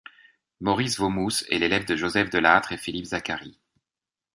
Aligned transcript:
Maurice 0.61 0.97
Vaumousse 0.97 1.45
est 1.51 1.59
l'élève 1.59 1.85
de 1.85 1.95
Joseph 1.95 2.31
Delattre 2.31 2.71
et 2.71 2.77
Philippe 2.77 3.05
Zacharie. 3.05 3.59